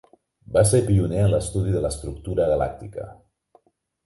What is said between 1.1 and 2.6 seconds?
en l'estudi de l'estructura